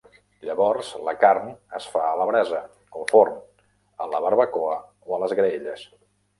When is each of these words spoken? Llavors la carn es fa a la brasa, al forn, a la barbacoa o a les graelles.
Llavors 0.49 0.87
la 1.07 1.13
carn 1.23 1.51
es 1.81 1.89
fa 1.97 2.07
a 2.07 2.15
la 2.21 2.27
brasa, 2.31 2.63
al 3.01 3.07
forn, 3.13 3.37
a 4.07 4.11
la 4.15 4.25
barbacoa 4.27 4.77
o 5.07 5.17
a 5.21 5.25
les 5.27 5.41
graelles. 5.43 5.89